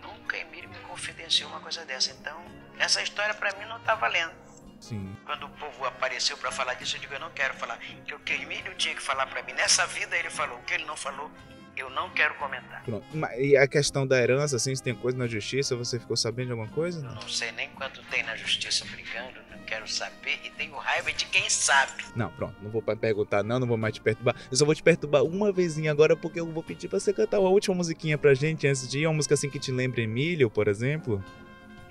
[0.00, 2.16] Nunca Emílio me confidenciou uma coisa dessa.
[2.18, 2.40] Então,
[2.78, 4.32] essa história pra mim não tá valendo.
[4.80, 5.14] Sim.
[5.26, 7.78] Quando o povo apareceu pra falar disso, eu digo, eu não quero falar.
[8.06, 10.56] Que o que Emílio tinha que falar pra mim nessa vida, ele falou.
[10.56, 11.30] O que ele não falou,
[11.76, 12.82] eu não quero comentar.
[12.84, 13.04] Pronto.
[13.14, 16.46] Mas, e a questão da herança, assim, se tem coisa na justiça, você ficou sabendo
[16.46, 16.98] de alguma coisa?
[17.06, 21.12] Eu não sei nem quanto tem na justiça brigando, não quero saber e tenho raiva
[21.12, 22.04] de quem sabe.
[22.14, 24.34] Não, pronto, não vou perguntar não, não vou mais te perturbar.
[24.50, 27.40] Eu só vou te perturbar uma vezinha agora porque eu vou pedir pra você cantar
[27.40, 29.06] uma última musiquinha pra gente antes de ir.
[29.06, 31.22] Uma música assim que te lembre Emílio, por exemplo.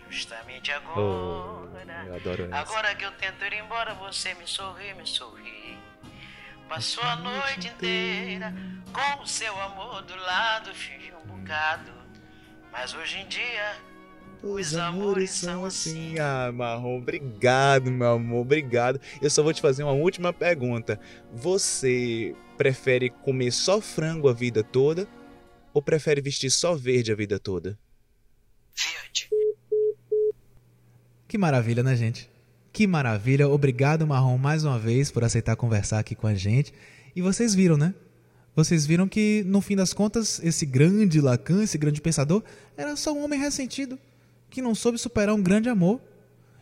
[0.09, 2.03] Justamente Oh, agora.
[2.07, 2.55] eu adoro essa.
[2.57, 5.62] Agora que eu tento ir embora, você me sorri, me sorri.
[6.67, 8.53] Passou a noite inteira
[8.91, 11.91] com o seu amor do lado, fingi um bocado.
[12.71, 13.75] Mas hoje em dia,
[14.41, 16.17] os amores são assim.
[16.19, 18.99] Ah, Marrom, obrigado, meu amor, obrigado.
[19.21, 20.99] Eu só vou te fazer uma última pergunta.
[21.31, 25.07] Você prefere comer só frango a vida toda
[25.73, 27.77] ou prefere vestir só verde a vida toda?
[28.75, 29.29] verde.
[31.27, 32.29] Que maravilha, né, gente?
[32.73, 33.47] Que maravilha.
[33.47, 36.73] Obrigado, Marrom, mais uma vez por aceitar conversar aqui com a gente.
[37.15, 37.93] E vocês viram, né?
[38.55, 42.41] Vocês viram que, no fim das contas, esse grande Lacan, esse grande pensador,
[42.75, 43.99] era só um homem ressentido,
[44.49, 46.01] que não soube superar um grande amor.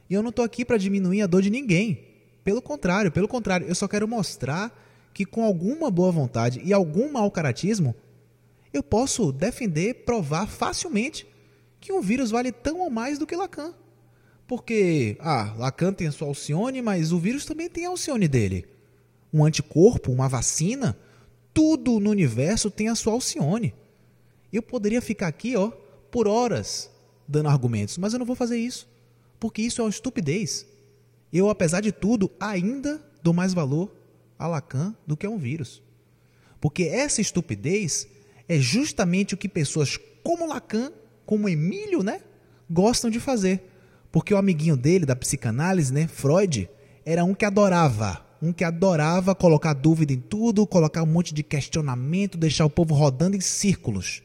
[0.10, 2.04] E eu não estou aqui para diminuir a dor de ninguém.
[2.44, 4.78] Pelo contrário, pelo contrário, eu só quero mostrar
[5.14, 7.96] que com alguma boa vontade e algum mau caratismo,
[8.74, 11.26] eu posso defender, provar facilmente
[11.80, 13.74] que um vírus vale tão ou mais do que Lacan.
[14.52, 18.66] Porque, ah, Lacan tem a sua Alcione, mas o vírus também tem a Alcione dele.
[19.32, 21.00] Um anticorpo, uma vacina,
[21.54, 23.74] tudo no universo tem a sua Alcione.
[24.52, 25.70] Eu poderia ficar aqui, ó,
[26.12, 26.92] por horas
[27.26, 28.90] dando argumentos, mas eu não vou fazer isso,
[29.40, 30.68] porque isso é uma estupidez.
[31.32, 33.90] Eu, apesar de tudo, ainda dou mais valor
[34.38, 35.82] a Lacan do que a um vírus.
[36.60, 38.06] Porque essa estupidez
[38.50, 40.92] é justamente o que pessoas como Lacan,
[41.26, 42.20] como Emílio, né,
[42.70, 43.71] gostam de fazer.
[44.12, 46.70] Porque o amiguinho dele da psicanálise, né, Freud,
[47.06, 51.44] era um que adorava, um que adorava colocar dúvida em tudo, colocar um monte de
[51.44, 54.22] questionamento, deixar o povo rodando em círculos.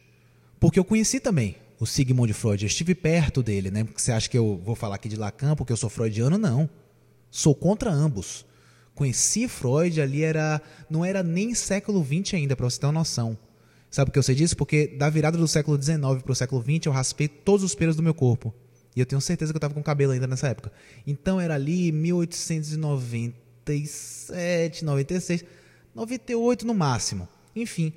[0.59, 3.87] Porque eu conheci também o Sigmund Freud, eu estive perto dele, né?
[3.95, 6.39] Você acha que eu vou falar aqui de Lacan porque eu sou freudiano?
[6.39, 6.69] Não.
[7.31, 8.47] Sou contra ambos.
[8.95, 13.37] Conheci Freud ali era não era nem século XX ainda, para você ter uma noção.
[13.91, 14.57] Sabe por que eu sei disso?
[14.57, 17.95] Porque da virada do século XIX para o século XX eu raspei todos os pelos
[17.95, 18.55] do meu corpo.
[18.97, 20.73] E eu tenho certeza que eu estava com cabelo ainda nessa época.
[21.07, 25.45] Então era ali 1897, 96,
[25.95, 27.29] 98 no máximo.
[27.55, 27.93] Enfim,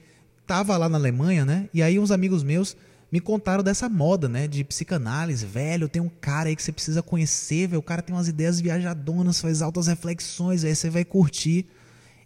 [0.46, 1.70] tava lá na Alemanha, né?
[1.74, 2.76] E aí uns amigos meus
[3.12, 7.02] me contaram dessa moda, né, de psicanálise, velho, tem um cara aí que você precisa
[7.02, 11.66] conhecer, velho, o cara tem umas ideias viajadonas, faz altas reflexões, aí você vai curtir.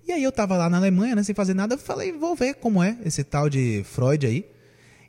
[0.06, 2.84] E aí eu tava lá na Alemanha, né, sem fazer nada, falei, vou ver como
[2.84, 4.46] é esse tal de Freud aí.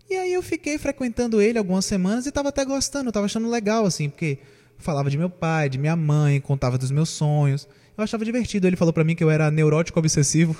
[0.08, 3.86] E aí eu fiquei frequentando ele algumas semanas e tava até gostando, tava achando legal,
[3.86, 4.38] assim, porque
[4.78, 7.66] falava de meu pai, de minha mãe, contava dos meus sonhos.
[7.96, 8.66] Eu achava divertido.
[8.66, 10.56] Ele falou para mim que eu era neurótico obsessivo.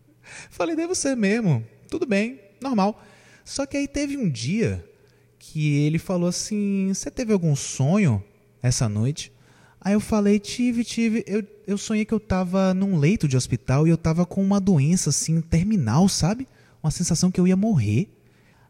[0.50, 1.64] falei, devo ser mesmo.
[1.90, 3.02] Tudo bem, normal.
[3.44, 4.84] Só que aí teve um dia
[5.38, 8.22] que ele falou assim: Você teve algum sonho
[8.62, 9.32] essa noite?
[9.80, 11.24] Aí eu falei, tive, tive.
[11.26, 14.60] Eu, eu sonhei que eu tava num leito de hospital e eu tava com uma
[14.60, 16.48] doença assim, terminal, sabe?
[16.82, 18.10] Uma sensação que eu ia morrer.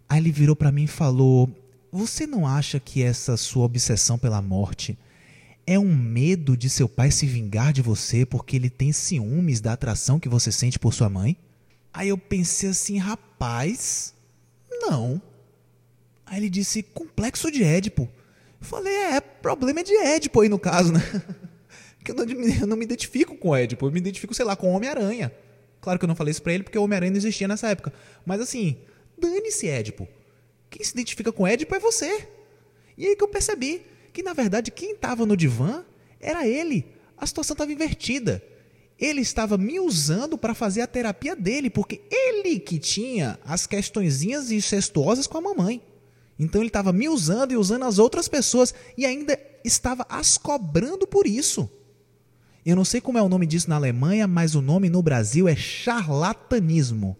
[0.09, 1.51] Aí ele virou para mim e falou:
[1.93, 4.99] Você não acha que essa sua obsessão pela morte
[5.67, 9.75] é um medo de seu pai se vingar de você porque ele tem ciúmes da
[9.75, 11.37] atração que você sente por sua mãe?
[11.93, 14.15] Aí eu pensei assim, rapaz,
[14.71, 15.21] não.
[16.25, 18.09] Aí ele disse, complexo de Édipo.
[18.61, 21.01] Falei, é, problema é de Édipo aí no caso, né?
[22.03, 24.73] que eu não, eu não me identifico com Édipo, eu me identifico, sei lá, com
[24.73, 25.33] Homem-Aranha.
[25.81, 27.93] Claro que eu não falei isso pra ele porque o Homem-Aranha não existia nessa época.
[28.25, 28.79] Mas assim,
[29.19, 30.09] dane-se Édipo.
[30.71, 32.29] Quem se identifica com Édipo é você.
[32.97, 35.85] E aí que eu percebi que, na verdade, quem estava no divã
[36.21, 36.87] era ele.
[37.17, 38.43] A situação estava invertida.
[38.99, 44.51] Ele estava me usando para fazer a terapia dele, porque ele que tinha as questõezinhas
[44.51, 45.81] incestuosas com a mamãe.
[46.39, 51.07] Então ele estava me usando e usando as outras pessoas e ainda estava as cobrando
[51.07, 51.71] por isso.
[52.65, 55.49] Eu não sei como é o nome disso na Alemanha, mas o nome no Brasil
[55.49, 57.17] é charlatanismo.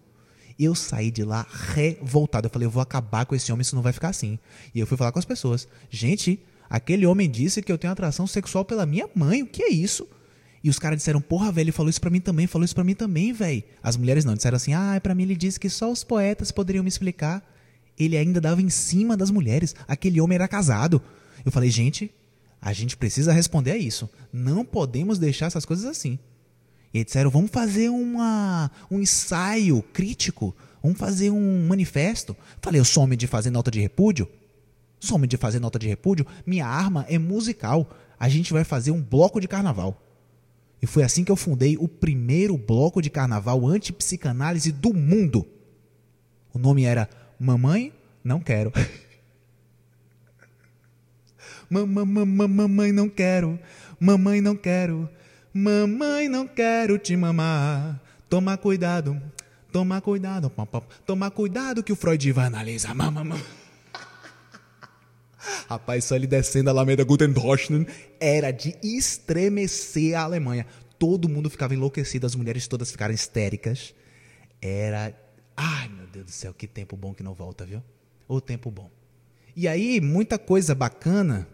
[0.59, 2.47] Eu saí de lá revoltado.
[2.47, 4.37] Eu falei, eu vou acabar com esse homem, isso não vai ficar assim.
[4.75, 5.67] E eu fui falar com as pessoas.
[5.89, 9.41] Gente, aquele homem disse que eu tenho atração sexual pela minha mãe.
[9.41, 10.07] O que é isso?
[10.61, 12.83] E os caras disseram, porra, velho, ele falou isso pra mim também, falou isso pra
[12.83, 13.63] mim também, velho.
[13.81, 16.83] As mulheres não, disseram assim, ah, pra mim ele disse que só os poetas poderiam
[16.83, 17.41] me explicar
[17.99, 19.75] ele ainda dava em cima das mulheres.
[19.87, 21.01] Aquele homem era casado.
[21.45, 22.09] Eu falei, gente,
[22.61, 24.09] a gente precisa responder a isso.
[24.31, 26.17] Não podemos deixar essas coisas assim.
[26.93, 30.55] E disseram, vamos fazer uma, um ensaio crítico.
[30.81, 32.35] Vamos fazer um manifesto.
[32.61, 34.27] Falei, eu sou homem de fazer nota de repúdio?
[34.99, 36.25] Sou homem de fazer nota de repúdio?
[36.45, 37.89] Minha arma é musical.
[38.19, 40.01] A gente vai fazer um bloco de carnaval.
[40.81, 45.45] E foi assim que eu fundei o primeiro bloco de carnaval anti-psicanálise do mundo.
[46.53, 48.71] O nome era Mamãe, não quero.
[51.69, 53.59] Mamãe, não quero.
[53.99, 55.07] Mamãe, não quero.
[55.53, 57.99] Mamãe, não quero te mamar.
[58.29, 59.21] Toma cuidado.
[59.71, 60.51] Toma cuidado.
[61.05, 62.93] Toma cuidado que o Freud vai analisar.
[62.93, 63.43] Mamãe.
[65.67, 67.33] Rapaz, só ele descendo a Alameda Guten
[68.19, 70.65] era de estremecer a Alemanha.
[70.97, 73.93] Todo mundo ficava enlouquecido, as mulheres todas ficaram histéricas.
[74.61, 75.13] Era.
[75.55, 77.81] Ai, Deus do céu, que tempo bom que não volta, viu?
[78.27, 78.89] O tempo bom.
[79.55, 81.47] E aí, muita coisa bacana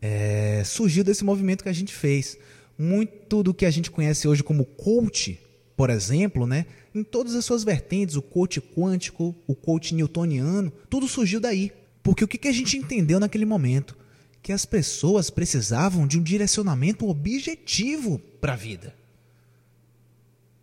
[0.00, 2.38] é, surgiu desse movimento que a gente fez.
[2.78, 5.38] Muito do que a gente conhece hoje como coach,
[5.76, 6.64] por exemplo, né?
[6.94, 11.72] Em todas as suas vertentes, o coach quântico, o coach newtoniano, tudo surgiu daí.
[12.02, 13.96] Porque o que a gente entendeu naquele momento?
[14.42, 18.94] que as pessoas precisavam de um direcionamento objetivo para a vida.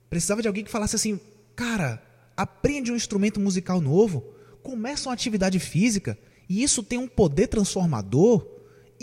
[0.10, 1.20] Precisava de alguém que falasse assim:
[1.56, 2.02] cara,
[2.36, 4.24] aprende um instrumento musical novo,
[4.64, 6.18] começa uma atividade física,
[6.50, 8.48] e isso tem um poder transformador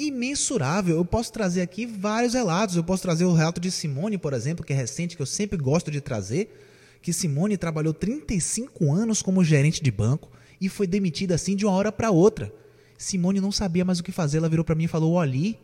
[0.09, 0.97] imensurável.
[0.97, 2.77] Eu posso trazer aqui vários relatos.
[2.77, 5.59] Eu posso trazer o relato de Simone, por exemplo, que é recente, que eu sempre
[5.59, 11.35] gosto de trazer, que Simone trabalhou 35 anos como gerente de banco e foi demitida
[11.35, 12.53] assim de uma hora para outra.
[12.97, 15.57] Simone não sabia mais o que fazer, ela virou para mim e falou: "Olha,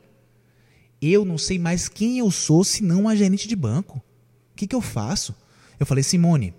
[1.01, 3.99] eu não sei mais quem eu sou senão a gerente de banco.
[4.53, 5.35] O que, que eu faço?"
[5.79, 6.53] Eu falei: "Simone,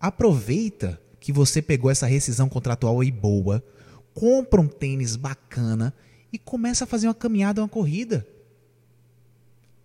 [0.00, 3.64] aproveita que você pegou essa rescisão contratual aí boa,
[4.12, 5.94] compra um tênis bacana
[6.34, 8.26] e começa a fazer uma caminhada, uma corrida.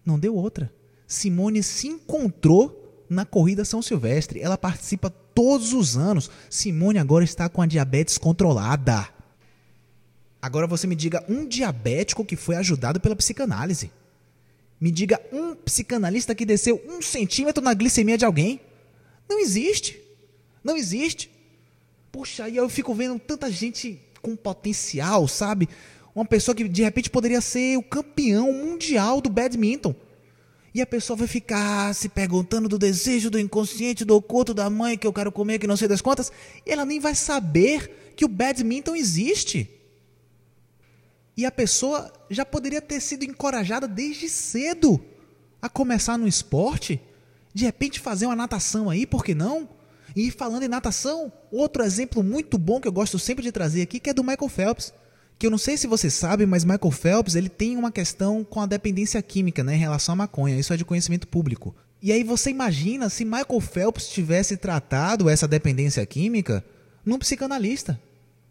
[0.04, 0.74] Não deu outra.
[1.08, 4.42] Simone se encontrou na corrida São Silvestre.
[4.42, 6.32] Ela participa todos os anos.
[6.50, 9.08] Simone agora está com a diabetes controlada.
[10.42, 13.92] Agora você me diga um diabético que foi ajudado pela psicanálise.
[14.82, 18.60] Me diga um psicanalista que desceu um centímetro na glicemia de alguém.
[19.30, 20.02] Não existe.
[20.64, 21.30] Não existe.
[22.12, 25.70] Puxa, aí eu fico vendo tanta gente com potencial, sabe?
[26.14, 29.96] Uma pessoa que de repente poderia ser o campeão mundial do badminton.
[30.74, 34.98] E a pessoa vai ficar se perguntando do desejo, do inconsciente, do oculto, da mãe
[34.98, 36.32] que eu quero comer, que não sei das contas.
[36.66, 39.70] E ela nem vai saber que o badminton existe.
[41.36, 45.04] E a pessoa já poderia ter sido encorajada desde cedo
[45.62, 47.02] a começar no esporte.
[47.54, 49.68] De repente fazer uma natação aí, por que não?
[50.16, 54.00] E falando em natação, outro exemplo muito bom que eu gosto sempre de trazer aqui,
[54.00, 54.94] que é do Michael Phelps
[55.40, 58.60] que eu não sei se você sabe, mas Michael Phelps ele tem uma questão com
[58.60, 60.60] a dependência química né, em relação à maconha.
[60.60, 61.74] Isso é de conhecimento público.
[62.02, 66.64] E aí você imagina se Michael Phelps tivesse tratado essa dependência química
[67.06, 67.98] num psicanalista.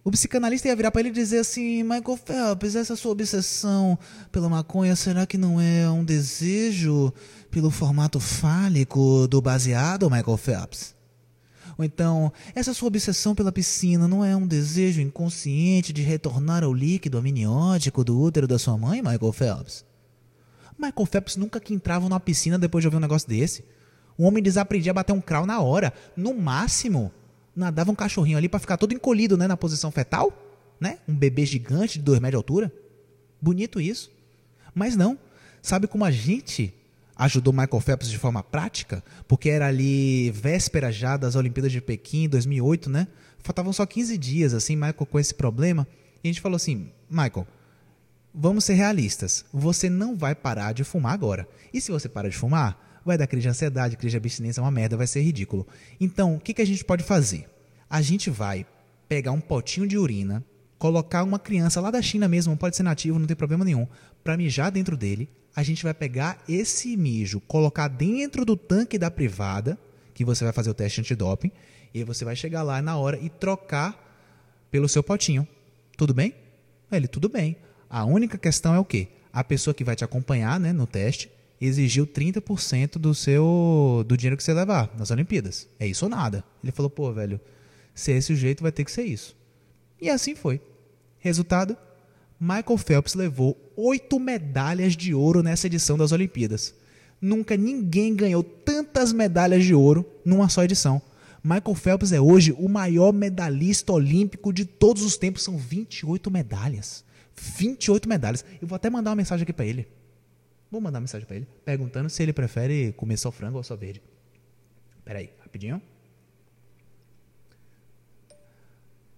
[0.03, 3.99] O psicanalista ia virar para ele e dizer assim: Michael Phelps, essa sua obsessão
[4.33, 7.13] pela maconha, será que não é um desejo
[7.51, 10.98] pelo formato fálico do baseado, Michael Phelps?
[11.79, 16.75] Ou então, essa sua obsessão pela piscina não é um desejo inconsciente de retornar ao
[16.75, 19.85] líquido amniótico do útero da sua mãe, Michael Phelps?
[20.77, 23.65] Michael Phelps nunca que entrava numa piscina depois de ouvir um negócio desse.
[24.17, 25.93] O homem desaprendia a bater um crawl na hora.
[26.17, 27.13] No máximo,
[27.55, 30.33] nadava um cachorrinho ali para ficar todo encolhido né, na posição fetal.
[30.81, 30.99] Né?
[31.09, 32.73] Um bebê gigante de 2 metros de altura.
[33.41, 34.11] Bonito isso.
[34.75, 35.17] Mas não.
[35.63, 36.75] Sabe como a gente
[37.19, 42.29] ajudou Michael Phelps de forma prática, porque era ali véspera já das Olimpíadas de Pequim,
[42.29, 43.09] 2008, né?
[43.41, 45.87] Faltavam só 15 dias, assim, Michael com esse problema.
[46.23, 47.47] E a gente falou assim: Michael,
[48.33, 49.45] vamos ser realistas.
[49.53, 51.49] Você não vai parar de fumar agora.
[51.75, 54.63] E se você parar de fumar, vai dar crise de ansiedade, crise de abstinência, é
[54.63, 55.67] uma merda, vai ser ridículo.
[56.01, 57.49] Então, o que, que a gente pode fazer?
[57.91, 58.65] A gente vai
[59.09, 60.45] pegar um potinho de urina,
[60.79, 63.89] colocar uma criança lá da China mesmo, pode ser nativo, não tem problema nenhum,
[64.23, 69.11] para mijar dentro dele, a gente vai pegar esse mijo, colocar dentro do tanque da
[69.11, 69.79] privada,
[70.15, 71.51] que você vai fazer o teste antidoping,
[71.93, 74.09] e você vai chegar lá na hora e trocar
[74.71, 75.47] pelo seu potinho.
[75.97, 76.35] Tudo bem?
[76.91, 77.57] Ele, tudo bem.
[77.89, 79.09] A única questão é o quê?
[79.33, 81.31] A pessoa que vai te acompanhar né, no teste
[81.61, 85.69] exigiu 30% do seu do dinheiro que você levar nas Olimpíadas.
[85.79, 86.45] É isso ou nada.
[86.63, 87.41] Ele falou, pô, velho,
[87.95, 89.37] se é esse o jeito, vai ter que ser isso.
[90.01, 90.61] E assim foi.
[91.19, 91.77] Resultado,
[92.41, 96.75] Michael Phelps levou oito medalhas de ouro nessa edição das Olimpíadas.
[97.21, 101.03] Nunca ninguém ganhou tantas medalhas de ouro numa só edição.
[101.43, 105.43] Michael Phelps é hoje o maior medalhista olímpico de todos os tempos.
[105.43, 107.05] São 28 medalhas.
[107.35, 108.45] 28 medalhas.
[108.61, 109.89] Eu vou até mandar uma mensagem aqui para ele.
[110.71, 113.75] Vou mandar uma mensagem para ele, perguntando se ele prefere comer só frango ou só
[113.75, 114.03] verde.
[115.05, 115.81] Peraí, rapidinho.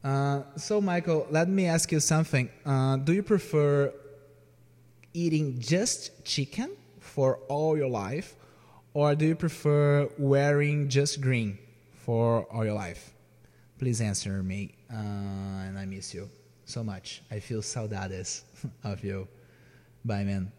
[0.03, 2.49] Uh, so, Michael, let me ask you something.
[2.65, 3.93] Uh, do you prefer
[5.13, 8.37] eating just chicken for all your life,
[8.95, 11.59] or do you prefer wearing just green
[11.93, 13.13] for all your life?
[13.79, 16.31] Please answer me, uh, and I miss you
[16.65, 17.23] so much.
[17.31, 18.43] I feel saudades
[18.85, 19.29] of you.
[20.05, 20.53] Bye, man.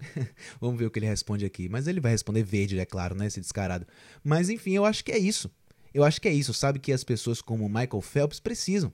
[0.60, 1.68] Vamos ver o que ele responde aqui.
[1.68, 3.26] Mas ele vai responder verde, é claro, né?
[3.26, 3.86] Esse descarado.
[4.22, 5.50] Mas enfim, eu acho que é isso.
[5.92, 6.78] Eu acho que é isso, sabe?
[6.78, 8.92] Que as pessoas como Michael Phelps precisam.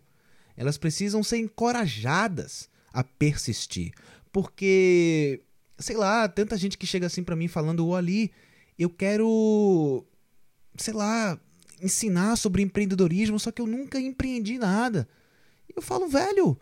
[0.56, 3.92] Elas precisam ser encorajadas a persistir.
[4.32, 5.42] Porque,
[5.78, 8.32] sei lá, tanta gente que chega assim para mim falando, ô ali,
[8.78, 10.04] eu quero,
[10.76, 11.38] sei lá,
[11.82, 15.08] ensinar sobre empreendedorismo, só que eu nunca empreendi nada.
[15.74, 16.58] Eu falo, velho,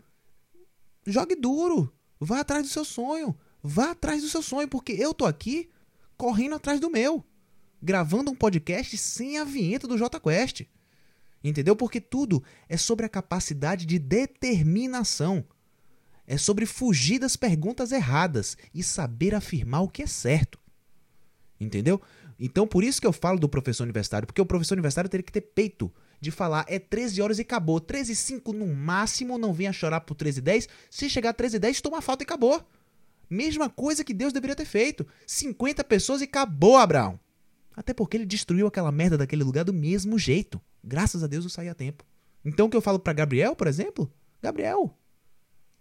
[1.05, 5.25] jogue duro, vá atrás do seu sonho, vá atrás do seu sonho, porque eu tô
[5.25, 5.69] aqui
[6.17, 7.23] correndo atrás do meu
[7.83, 10.61] gravando um podcast sem a vinheta do J Quest.
[11.43, 11.75] Entendeu?
[11.75, 15.43] Porque tudo é sobre a capacidade de determinação.
[16.25, 20.57] É sobre fugir das perguntas erradas e saber afirmar o que é certo.
[21.59, 22.01] Entendeu?
[22.39, 25.31] Então, por isso que eu falo do professor universitário, porque o professor universitário teria que
[25.31, 27.81] ter peito de falar é 13 horas e acabou.
[27.81, 30.69] 13 e 5 no máximo, não venha chorar por 13 e 10.
[30.89, 32.65] Se chegar a 13 e 10, toma falta e acabou.
[33.29, 35.05] Mesma coisa que Deus deveria ter feito.
[35.27, 37.19] 50 pessoas e acabou, Abraão.
[37.75, 40.61] Até porque ele destruiu aquela merda daquele lugar do mesmo jeito.
[40.83, 42.05] Graças a Deus eu saí a tempo.
[42.45, 44.11] Então o que eu falo para Gabriel, por exemplo?
[44.41, 44.95] Gabriel,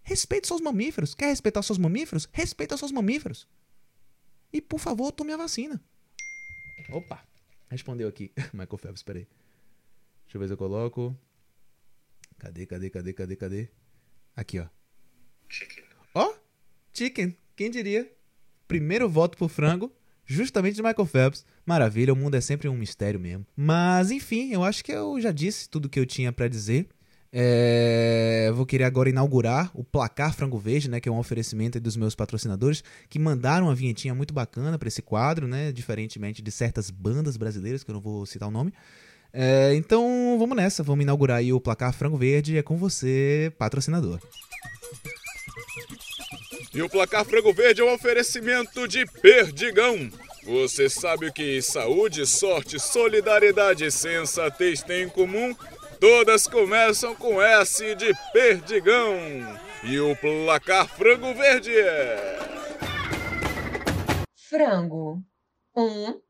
[0.03, 1.15] respeite seus mamíferos.
[1.15, 2.29] Quer respeitar seus mamíferos?
[2.33, 3.49] Respeita seus mamíferos.
[4.53, 5.83] E por favor, tome a vacina.
[6.91, 7.23] Opa,
[7.69, 8.33] respondeu aqui.
[8.53, 9.27] Michael Phelps, peraí.
[10.25, 11.17] Deixa eu ver se eu coloco.
[12.39, 13.69] Cadê, cadê, cadê, cadê, cadê?
[14.35, 14.67] Aqui, ó.
[15.49, 15.85] Chicken.
[16.15, 16.35] Ó,
[16.93, 17.37] chicken.
[17.55, 18.11] Quem diria?
[18.67, 21.45] Primeiro voto pro frango, justamente de Michael Phelps.
[21.65, 23.47] Maravilha, o mundo é sempre um mistério mesmo.
[23.57, 26.89] Mas, enfim, eu acho que eu já disse tudo que eu tinha para dizer.
[27.35, 31.97] É, vou querer agora inaugurar o Placar Frango Verde, né, que é um oferecimento dos
[31.97, 36.91] meus patrocinadores, que mandaram uma vinhetinha muito bacana para esse quadro, né, diferentemente de certas
[36.91, 38.73] bandas brasileiras, que eu não vou citar o nome.
[39.33, 44.21] É, então vamos nessa, vamos inaugurar aí o Placar Frango Verde, é com você, patrocinador.
[46.75, 50.11] E o Placar Frango Verde é um oferecimento de Perdigão.
[50.45, 55.55] Você sabe o que saúde, sorte, solidariedade e sensatez têm em comum?
[56.01, 59.15] Todas começam com S de Perdigão.
[59.85, 62.39] E o Placar Frango Verde é...
[64.49, 65.23] Frango.
[65.77, 66.21] Um.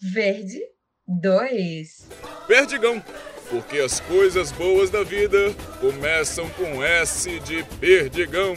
[0.00, 0.60] Verde.
[1.06, 2.08] Dois.
[2.46, 3.04] Perdigão.
[3.50, 8.54] Porque as coisas boas da vida começam com S de Perdigão.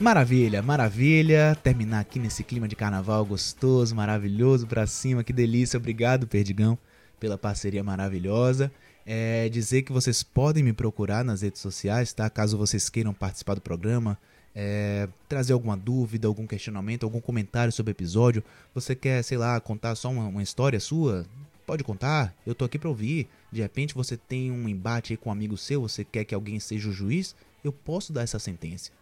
[0.00, 1.58] Maravilha, maravilha.
[1.60, 5.24] Terminar aqui nesse clima de carnaval gostoso, maravilhoso pra cima.
[5.24, 5.76] Que delícia.
[5.76, 6.78] Obrigado, Perdigão,
[7.18, 8.70] pela parceria maravilhosa.
[9.04, 12.30] É, dizer que vocês podem me procurar nas redes sociais, tá?
[12.30, 14.16] Caso vocês queiram participar do programa,
[14.54, 18.44] é, trazer alguma dúvida, algum questionamento, algum comentário sobre o episódio.
[18.76, 21.26] Você quer, sei lá, contar só uma, uma história sua?
[21.66, 23.26] Pode contar, eu tô aqui pra ouvir.
[23.50, 26.60] De repente você tem um embate aí com um amigo seu, você quer que alguém
[26.60, 27.34] seja o juiz,
[27.64, 28.92] eu posso dar essa sentença.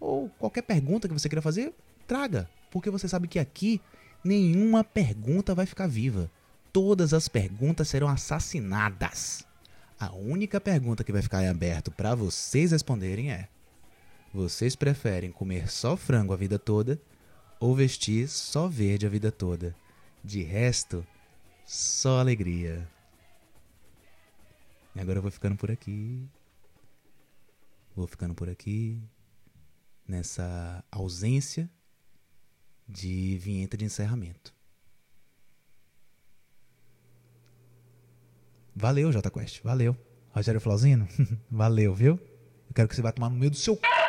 [0.00, 1.74] Ou qualquer pergunta que você queira fazer,
[2.08, 2.48] traga.
[2.70, 3.80] Porque você sabe que aqui
[4.24, 6.30] nenhuma pergunta vai ficar viva.
[6.72, 9.46] Todas as perguntas serão assassinadas.
[9.98, 13.48] A única pergunta que vai ficar em aberto para vocês responderem é:
[14.32, 17.00] vocês preferem comer só frango a vida toda
[17.58, 19.74] ou vestir só verde a vida toda?
[20.24, 21.06] De resto,
[21.66, 22.88] só alegria.
[24.94, 26.26] E agora eu vou ficando por aqui.
[27.94, 28.98] Vou ficando por aqui.
[30.10, 31.70] Nessa ausência
[32.88, 34.52] de vinheta de encerramento.
[38.74, 39.62] Valeu, Jota Quest.
[39.62, 39.96] Valeu.
[40.30, 41.06] Rogério Flauzino.
[41.48, 42.18] Valeu, viu?
[42.68, 43.76] Eu quero que você vá tomar no meio do seu.
[43.76, 43.99] c****.